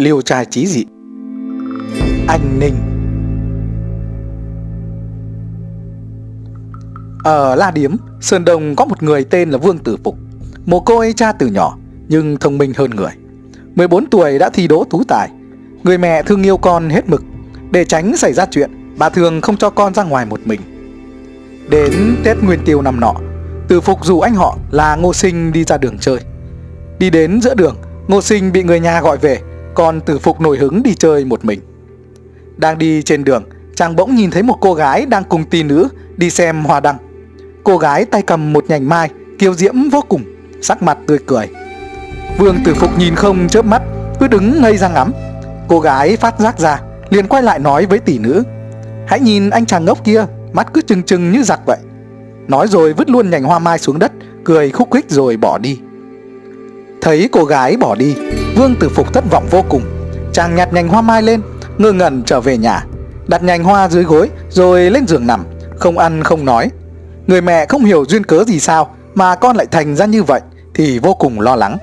[0.00, 0.84] liều trai trí dị.
[2.28, 2.74] Anh Ninh.
[7.24, 7.90] Ở La Điếm,
[8.20, 10.16] Sơn Đông có một người tên là Vương Tử Phục
[10.66, 11.76] Mồ côi cha từ nhỏ
[12.08, 13.10] nhưng thông minh hơn người.
[13.74, 15.30] 14 tuổi đã thi đỗ tú tài.
[15.82, 17.22] Người mẹ thương yêu con hết mực.
[17.70, 20.60] Để tránh xảy ra chuyện Bà thường không cho con ra ngoài một mình.
[21.68, 23.14] Đến Tết Nguyên Tiêu năm nọ
[23.68, 26.18] Tử Phục dù anh họ là Ngô Sinh đi ra đường chơi.
[26.98, 27.76] Đi đến giữa đường
[28.08, 29.40] Ngô Sinh bị người nhà gọi về.
[29.74, 31.60] Còn Tử Phục nổi hứng đi chơi một mình.
[32.56, 35.88] Đang đi trên đường, Chàng bỗng nhìn thấy một cô gái đang cùng tỷ nữ
[36.16, 36.96] đi xem hoa đăng.
[37.64, 40.22] Cô gái tay cầm một nhành mai, Kiêu diễm vô cùng,
[40.62, 41.48] Sắc mặt tươi cười.
[42.38, 43.82] Vương Tử Phục nhìn không chớp mắt,
[44.20, 45.12] Cứ đứng ngây ra ngắm.
[45.68, 46.80] Cô gái phát giác ra,
[47.10, 48.42] liền quay lại nói với tỷ nữ,
[49.06, 51.78] Hãy nhìn anh chàng ngốc kia, Mắt cứ trừng trừng như giặc vậy.
[52.48, 54.12] Nói rồi vứt luôn nhành hoa mai xuống đất,
[54.44, 55.80] Cười khúc khích rồi bỏ đi.
[57.00, 58.14] Thấy cô gái bỏ đi
[58.56, 59.82] Vương Tử Phục thất vọng vô cùng.
[60.32, 61.40] Chàng nhặt nhành hoa mai lên,
[61.78, 62.84] Ngơ ngẩn trở về nhà.
[63.26, 65.44] Đặt nhành hoa dưới gối, Rồi lên giường nằm,
[65.78, 66.70] Không ăn, không nói.
[67.26, 70.40] Người mẹ không hiểu duyên cớ gì sao Mà con lại thành ra như vậy,
[70.74, 71.76] Thì vô cùng lo lắng.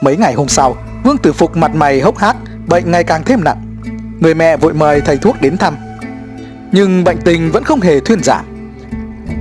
[0.00, 3.44] Mấy ngày hôm sau, Vương Tử Phục mặt mày hốc hác, Bệnh ngày càng thêm
[3.44, 3.76] nặng.
[4.20, 5.76] Người mẹ vội mời thầy thuốc đến thăm.
[6.72, 8.44] Nhưng bệnh tình vẫn không hề thuyên giảm.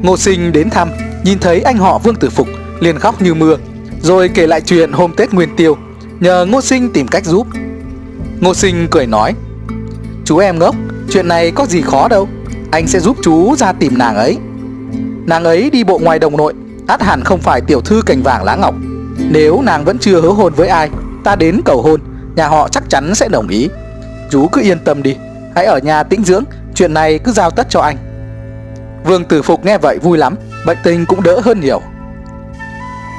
[0.01, 0.89] Ngô sinh đến thăm,
[1.23, 2.47] Nhìn thấy anh họ Vương Tử Phục
[2.79, 3.57] liền khóc như mưa,
[4.01, 5.77] Rồi kể lại chuyện hôm Tết Nguyên Tiêu.
[6.19, 7.47] Nhờ Ngô sinh tìm cách giúp.
[8.39, 9.33] Ngô sinh cười nói,
[10.25, 10.75] Chú em ngốc,
[11.09, 12.27] Chuyện này có gì khó đâu.
[12.71, 14.37] Anh sẽ giúp chú ra tìm nàng ấy.
[15.25, 16.53] Nàng ấy đi bộ ngoài đồng nội,
[16.87, 18.75] át hẳn không phải tiểu thư cành vàng lá ngọc.
[19.29, 20.89] Nếu nàng vẫn chưa hứa hôn với ai,
[21.23, 22.01] Ta đến cầu hôn,
[22.35, 23.69] Nhà họ chắc chắn sẽ đồng ý.
[24.31, 25.15] Chú cứ yên tâm đi,
[25.55, 26.43] Hãy ở nhà tĩnh dưỡng,
[26.75, 27.97] Chuyện này cứ giao tất cho anh.
[29.05, 31.81] Vương Tử Phục nghe vậy vui lắm, Bệnh tình cũng đỡ hơn nhiều.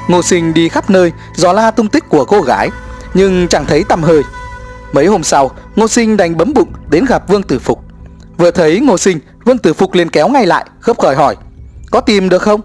[0.07, 2.69] Ngô sinh đi khắp nơi Dò la tung tích của cô gái.
[3.15, 4.21] Nhưng chẳng thấy tầm hơi.
[4.93, 7.83] Mấy hôm sau, Ngô sinh đành bấm bụng đến gặp Vương Tử Phục.
[8.37, 11.35] Vừa thấy Ngô sinh, Vương Tử Phục liền kéo ngay lại khớp khởi hỏi,
[11.91, 12.61] Có tìm được không?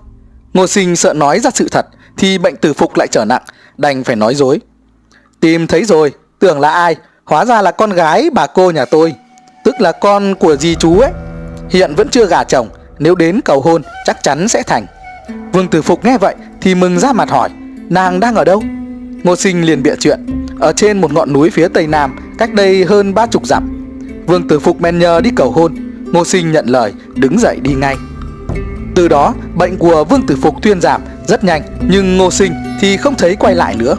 [0.53, 1.87] Ngô sinh sợ nói ra sự thật,
[2.17, 3.43] Thì bệnh Tử Phục lại trở nặng,
[3.77, 4.61] Đành phải nói dối,
[5.41, 6.97] Tìm thấy rồi, Tưởng là ai?
[7.25, 9.15] Hóa ra là con gái bà cô nhà tôi,
[9.65, 11.11] Tức là con của dì chú ấy.
[11.71, 14.87] Hiện vẫn chưa gả chồng, Nếu đến cầu hôn, chắc chắn sẽ thành.
[15.53, 17.49] Vương Tử Phục nghe vậy Thì mừng ra mặt hỏi,
[17.89, 18.63] Nàng đang ở đâu?
[19.25, 22.85] Ngô sinh liền bịa chuyện ở trên một ngọn núi phía tây nam, Cách đây
[22.85, 23.87] hơn ba chục dặm.
[24.27, 25.75] Vương Tử Phục men nhờ đi cầu hôn
[26.13, 27.97] Ngô sinh nhận lời, đứng dậy đi ngay.
[28.95, 32.97] Từ đó, bệnh của Vương Tử Phục thuyên giảm rất nhanh, Nhưng Ngô sinh thì
[32.97, 33.97] không thấy quay lại nữa.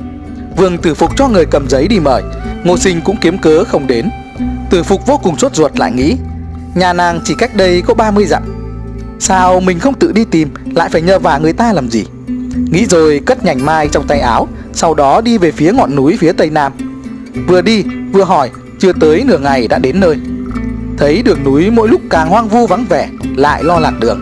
[0.57, 2.23] Vương Tử Phục cho người cầm giấy đi mời
[2.63, 4.09] Ngô sinh cũng kiếm cớ không đến.
[4.69, 6.17] Tử Phục vô cùng sốt ruột lại nghĩ,
[6.75, 8.43] Nhà nàng chỉ cách đây có 30 dặm.
[9.19, 12.05] Sao mình không tự đi tìm, Lại phải nhờ vả người ta làm gì?
[12.55, 16.17] Nghĩ rồi cất nhành mai trong tay áo, Sau đó đi về phía ngọn núi
[16.19, 16.71] phía tây nam.
[17.47, 20.17] Vừa đi, vừa hỏi, Chưa tới nửa ngày đã đến nơi.
[20.97, 24.19] Thấy đường núi mỗi lúc càng hoang vu vắng vẻ, Lại lo lạc đường.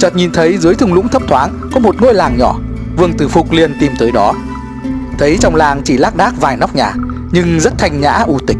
[0.00, 2.58] Chợt nhìn thấy dưới thung lũng thấp thoáng, Có một ngôi làng nhỏ.
[2.96, 4.34] Vương Tử Phục liền tìm tới đó.
[5.18, 6.94] Thấy trong làng chỉ lác đác vài nóc nhà,
[7.32, 8.56] Nhưng rất thanh nhã, u tịch.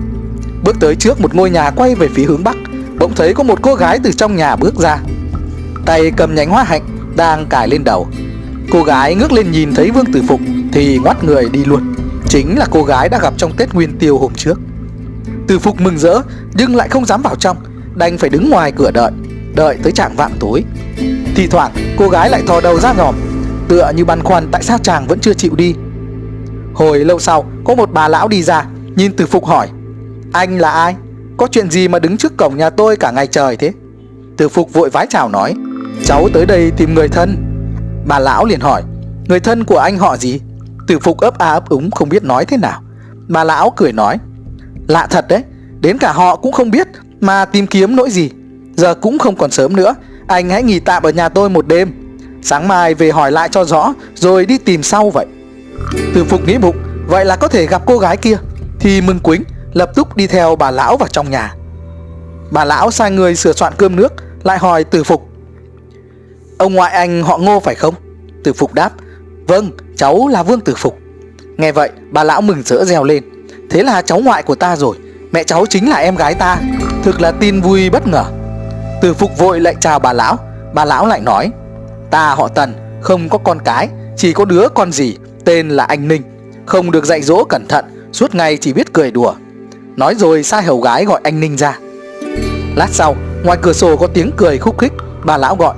[0.65, 2.57] Bước tới trước một ngôi nhà quay về phía hướng bắc,
[2.99, 4.99] Bỗng thấy có một cô gái từ trong nhà bước ra.
[5.87, 6.83] Tay cầm nhánh hoa hạnh,
[7.17, 8.09] Đang cài lên đầu.
[8.73, 10.41] Cô gái ngước lên nhìn thấy Vương Tử Phục
[10.73, 11.95] Thì ngoắt người đi luôn.
[12.29, 14.61] Chính là cô gái đã gặp trong Tết Nguyên Tiêu hôm trước.
[15.47, 16.21] Tử Phục mừng rỡ,
[16.55, 17.57] Nhưng lại không dám vào trong,
[17.95, 19.11] Đành phải đứng ngoài cửa đợi
[19.55, 20.65] Đợi tới trạng vạn tối.
[21.35, 23.15] Thì thoảng, cô gái lại thò đầu ra nhòm
[23.69, 25.75] Tựa như băn khoăn tại sao chàng vẫn chưa chịu đi.
[26.75, 28.67] Hồi lâu sau, Có một bà lão đi ra,
[28.97, 29.69] Nhìn Tử Phục hỏi,
[30.33, 30.95] Anh là ai?
[31.37, 33.73] Có chuyện gì mà đứng trước cổng nhà tôi cả ngày trời thế?
[34.37, 35.55] Tử Phục vội vái chào nói,
[36.05, 37.52] Cháu tới đây tìm người thân.
[38.07, 38.83] Bà lão liền hỏi,
[39.29, 40.41] Người thân của anh họ gì?
[40.87, 42.83] Tử Phục ấp a ấp úng không biết nói thế nào.
[43.29, 44.19] Bà lão cười nói,
[44.89, 45.43] Lạ thật đấy,
[45.81, 46.89] Đến cả họ cũng không biết,
[47.21, 48.31] Mà tìm kiếm nỗi gì?
[48.77, 49.95] Giờ cũng không còn sớm nữa,
[50.27, 51.93] Anh hãy nghỉ tạm ở nhà tôi một đêm.
[52.43, 55.27] Sáng mai về hỏi lại cho rõ, Rồi đi tìm sau vậy.
[56.15, 56.77] Tử Phục nghĩ bụng,
[57.07, 58.37] Vậy là có thể gặp cô gái kia.
[58.81, 59.43] Thì mừng quính,
[59.73, 61.55] lập tức đi theo bà lão vào trong nhà.
[62.51, 64.13] Bà lão sai người sửa soạn cơm nước,
[64.43, 65.32] Lại hỏi Tử Phục
[66.63, 67.95] Ông ngoại anh họ ngô phải không?
[68.45, 68.91] Tử Phục đáp
[69.47, 70.99] Vâng cháu là Vương Tử Phục.
[71.57, 73.25] Nghe vậy, bà lão mừng rỡ reo lên.
[73.71, 74.97] Thế là cháu ngoại của ta rồi,
[75.33, 76.59] Mẹ cháu chính là em gái ta.
[77.03, 78.25] Thực là tin vui bất ngờ.
[79.01, 80.39] Tử Phục vội lại chào bà lão.
[80.75, 81.51] Bà lão lại nói,
[82.11, 86.09] Ta, họ Tần, không có con cái, Chỉ có đứa con gì, tên là anh
[86.09, 86.23] Ninh.
[86.67, 89.35] Không được dạy dỗ cẩn thận, Suốt ngày chỉ biết cười đùa.
[89.97, 91.79] Nói rồi sai hầu gái gọi anh Ninh ra.
[92.77, 94.93] Lát sau, ngoài cửa sổ có tiếng cười khúc khích,
[95.25, 95.75] Bà lão gọi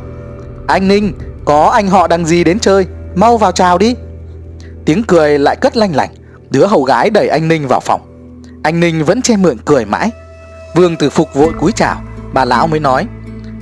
[0.66, 1.12] anh Ninh,
[1.44, 2.86] có anh họ đằng gì đến chơi?
[3.14, 3.94] Mau vào chào đi.
[4.84, 6.10] Tiếng cười lại cất lanh lảnh.
[6.50, 8.00] Đứa hầu gái đẩy anh Ninh vào phòng.
[8.62, 10.10] Anh Ninh vẫn che mượn cười mãi.
[10.74, 12.02] Vương Tử Phục vội cúi chào.
[12.32, 13.06] Bà lão mới nói,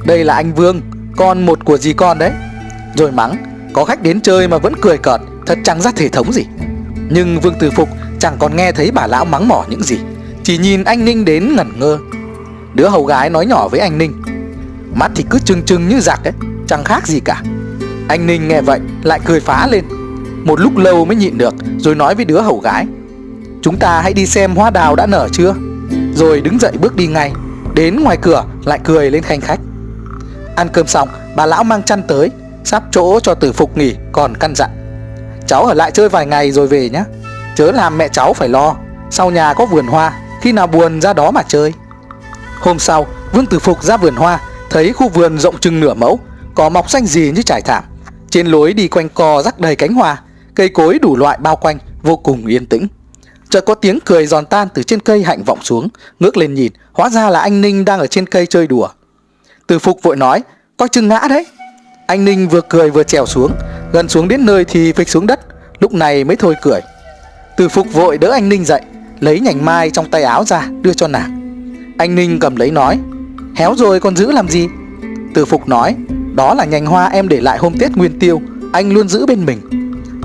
[0.05, 0.81] Đây là anh Vương,
[1.17, 2.33] Con một của dì con đấy.
[2.97, 3.37] Rồi mắng,
[3.73, 6.43] Có khách đến chơi mà vẫn cười cợt, Thật chẳng ra thể thống gì.
[7.11, 7.89] Nhưng Vương Tử Phục
[8.19, 9.99] chẳng còn nghe thấy bà lão mắng mỏ những gì,
[10.43, 11.99] Chỉ nhìn anh Ninh đến ngẩn ngơ.
[12.75, 14.23] Đứa hầu gái nói nhỏ với anh Ninh,
[14.95, 16.33] Mắt thì cứ trừng trừng như giặc ấy.
[16.73, 17.43] Chẳng khác gì cả.
[18.09, 19.85] Anh Ninh nghe vậy, lại cười phá lên.
[20.45, 22.87] Một lúc lâu mới nhịn được, Rồi nói với đứa hầu gái,
[23.63, 25.55] Chúng ta hãy đi xem hoa đào đã nở chưa?
[26.15, 27.33] Rồi đứng dậy bước đi ngay,
[27.75, 29.61] Đến ngoài cửa lại cười lên khanh khách.
[30.57, 32.31] Ăn cơm xong, bà lão mang chăn tới,
[32.65, 34.71] Sắp chỗ cho tử phục nghỉ, còn căn dặn,
[35.47, 37.05] Cháu ở lại chơi vài ngày rồi về nhé
[37.57, 38.77] Chớ làm mẹ cháu phải lo,
[39.11, 41.73] Sau nhà có vườn hoa, Khi nào buồn ra đó mà chơi.
[42.61, 44.41] Hôm sau, Vương Tử Phục ra vườn hoa,
[44.71, 46.21] Thấy khu vườn rộng chừng nửa mẫu
[46.55, 47.85] có mọc xanh gì như trải thảm.
[48.31, 50.23] Trên lối đi quanh co rắc đầy cánh hoa,
[50.55, 52.87] Cây cối đủ loại bao quanh, Vô cùng yên tĩnh.
[53.49, 55.89] Chợt có tiếng cười giòn tan từ trên cây hạnh vọng xuống,
[56.21, 58.89] Ngước lên nhìn, Hóa ra là anh Ninh đang ở trên cây chơi đùa.
[59.67, 60.43] Từ Phục vội nói,
[60.77, 61.47] Coi chừng ngã đấy.
[62.07, 63.53] Anh Ninh vừa cười vừa trèo xuống,
[63.93, 65.41] Gần xuống đến nơi thì phịch xuống đất,
[65.81, 66.81] Lúc này mới thôi cười.
[67.57, 68.83] Từ Phục vội đỡ anh Ninh dậy,
[69.21, 71.39] Lấy nhành mai trong tay áo ra, đưa cho nàng.
[71.99, 72.99] Anh Ninh cầm lấy nói,
[73.57, 74.69] Héo rồi còn giữ làm gì?
[75.35, 75.97] Từ Phục nói
[76.35, 78.43] đó là nhành hoa em để lại hôm Tết Nguyên Tiêu.
[78.73, 79.61] Anh luôn giữ bên mình.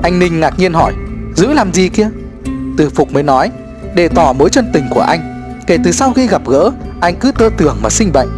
[0.04, 0.94] Anh Ninh ngạc nhiên hỏi,
[1.36, 2.09] Giữ làm gì kia?
[2.77, 3.51] Từ Phục mới nói,
[3.95, 5.19] Để tỏ mối chân tình của anh.
[5.68, 6.71] Kể từ sau khi gặp gỡ,
[7.01, 8.30] Anh cứ tơ tưởng mà sinh bệnh.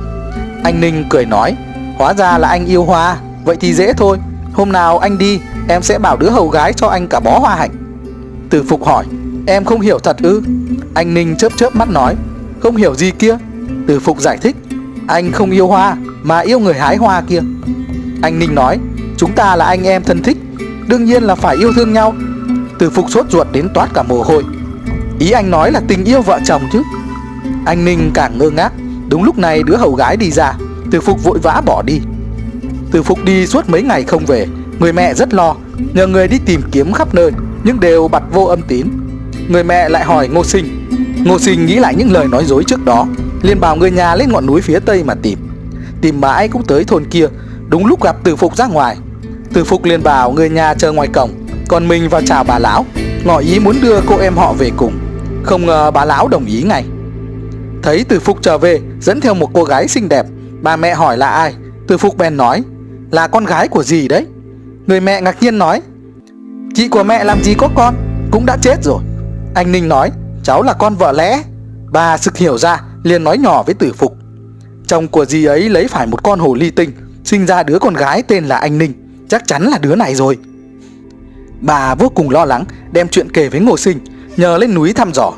[0.64, 1.58] Anh Ninh cười nói,
[1.98, 3.18] Hóa ra là anh yêu hoa.
[3.46, 4.18] Vậy thì dễ thôi.
[4.54, 7.56] Hôm nào anh đi, Em sẽ bảo đứa hầu gái cho anh cả bó hoa
[7.56, 7.72] hạnh.
[8.50, 9.06] Từ Phục hỏi,
[9.48, 10.42] Em không hiểu thật ư?
[10.94, 12.16] Anh Ninh chớp chớp mắt nói,
[12.60, 13.38] Không hiểu gì kia.
[13.88, 14.56] Từ Phục giải thích,
[15.08, 15.96] Anh không yêu hoa.
[16.30, 17.42] Mà yêu người hái hoa kia.
[18.22, 18.80] Anh Ninh nói,
[19.18, 20.38] Chúng ta là anh em thân thích,
[20.88, 22.14] Đương nhiên là phải yêu thương nhau.
[22.80, 24.44] Từ Phục sốt ruột đến toát cả mồ hôi.
[25.20, 26.84] Ý anh nói là tình yêu vợ chồng chứ.
[27.66, 28.74] Anh Ninh càng ngơ ngác,
[29.10, 30.54] Đúng lúc này đứa hầu gái đi ra.
[30.92, 32.00] Từ Phục vội vã bỏ đi.
[32.92, 34.48] Từ Phục đi suốt mấy ngày không về,
[34.80, 35.56] Người mẹ rất lo,
[35.94, 37.32] Nhờ người đi tìm kiếm khắp nơi,
[37.64, 38.88] Nhưng đều bặt vô âm tín.
[39.48, 40.88] Người mẹ lại hỏi Ngô Sinh.
[41.26, 43.08] Ngô Sinh nghĩ lại những lời nói dối trước đó,
[43.42, 45.49] liền bảo người nhà lên ngọn núi phía tây mà tìm.
[46.02, 47.28] Tìm mãi cũng tới thôn kia,
[47.70, 48.98] Đúng lúc gặp Từ Phục ra ngoài.
[49.54, 51.32] Từ Phục liền bảo người nhà chờ ngoài cổng,
[51.68, 52.86] còn mình vào chào bà lão,
[53.26, 55.00] Ngỏ ý muốn đưa cô em họ về cùng.
[55.44, 56.86] Không ngờ bà lão đồng ý ngay.
[57.84, 60.26] Thấy Từ Phục trở về, Dẫn theo một cô gái xinh đẹp,
[60.62, 61.54] Bà mẹ hỏi là ai?
[61.88, 62.64] Từ Phục bèn nói,
[63.12, 64.26] Là con gái của gì đấy.
[64.88, 65.82] Người mẹ ngạc nhiên nói,
[66.76, 67.96] Chị của mẹ làm gì có con,
[68.32, 69.00] Cũng đã chết rồi.
[69.56, 70.12] Anh Ninh nói,
[70.44, 71.44] Cháu là con vợ lẽ.
[71.92, 74.19] Bà sực hiểu ra, liền nói nhỏ với Tử Phục.
[74.90, 76.92] Chồng của dì ấy lấy phải một con hồ ly tinh,
[77.24, 78.94] Sinh ra đứa con gái tên là anh Ninh.
[79.30, 80.38] Chắc chắn là đứa này rồi.
[81.62, 84.00] Bà vô cùng lo lắng, đem chuyện kể với Ngô Sinh,
[84.38, 85.34] Nhờ lên núi thăm dò.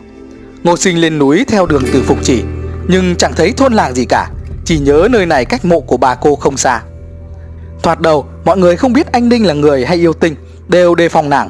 [0.64, 2.44] Ngô Sinh lên núi theo đường từ Phục chỉ,
[2.88, 4.30] Nhưng chẳng thấy thôn làng gì cả,
[4.66, 6.82] Chỉ nhớ nơi này cách mộ của bà cô không xa.
[7.84, 10.36] Thoạt đầu, mọi người không biết anh Ninh là người hay yêu tinh,
[10.68, 11.50] Đều đề phòng nàng.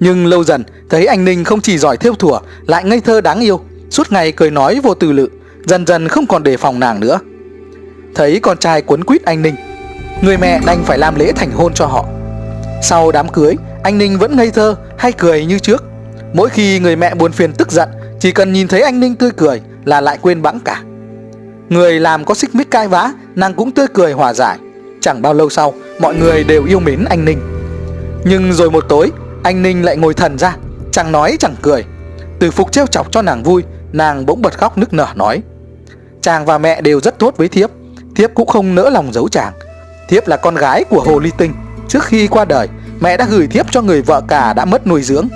[0.00, 3.40] Nhưng lâu dần, thấy anh Ninh không chỉ giỏi theo thủa Lại ngây thơ đáng
[3.40, 3.60] yêu,
[3.90, 5.28] Suốt ngày cười nói vô từ lự,
[5.64, 7.18] Dần dần không còn đề phòng nàng nữa.
[8.14, 9.54] Thấy con trai cuốn quýt anh Ninh,
[10.22, 12.04] Người mẹ đành phải làm lễ thành hôn cho họ.
[12.82, 15.84] Sau đám cưới, anh Ninh vẫn ngây thơ hay cười như trước.
[16.32, 17.88] Mỗi khi người mẹ buồn phiền tức giận,
[18.20, 20.82] Chỉ cần nhìn thấy anh Ninh tươi cười là lại quên bẵng cả.
[21.68, 24.58] Người làm có xích mích cai vã, Nàng cũng tươi cười hòa giải.
[25.00, 27.38] Chẳng bao lâu sau, Mọi người đều yêu mến anh Ninh.
[28.24, 29.12] Nhưng rồi một tối,
[29.42, 30.56] Anh Ninh lại ngồi thần ra,
[30.92, 31.84] Chẳng nói chẳng cười.
[32.38, 33.62] Từ phục trêu chọc cho nàng vui,
[33.92, 35.42] Nàng bỗng bật khóc nức nở nói.
[36.20, 37.70] Chàng và mẹ đều rất tốt với Thiếp.
[38.14, 39.52] Thiếp cũng không nỡ lòng giấu chàng
[40.08, 41.54] Thiếp là con gái của Hồ Ly Tinh
[41.88, 42.68] Trước khi qua đời
[43.00, 45.28] mẹ đã gửi thiếp cho người vợ cả đã mất nuôi dưỡng.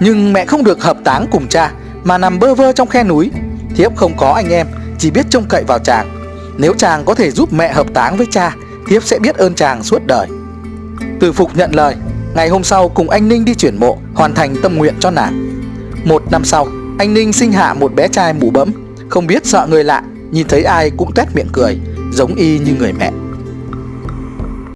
[0.00, 1.72] Nhưng mẹ không được hợp táng cùng cha
[2.04, 3.30] mà nằm bơ vơ trong khe núi.
[3.76, 4.66] Thiếp không có anh em,
[4.98, 6.08] chỉ biết trông cậy vào chàng.
[6.58, 8.54] Nếu chàng có thể giúp mẹ hợp táng với cha,
[8.88, 10.26] thiếp sẽ biết ơn chàng suốt đời.
[11.20, 11.94] Từ Phục nhận lời,
[12.34, 15.62] ngày hôm sau cùng anh Ninh đi chuyển mộ, hoàn thành tâm nguyện cho nàng.
[16.04, 16.66] Một năm sau,
[16.98, 18.72] anh Ninh sinh hạ một bé trai mù bẫm,
[19.08, 21.78] không biết sợ người lạ, nhìn thấy ai cũng tét miệng cười,
[22.12, 23.10] giống y như người mẹ.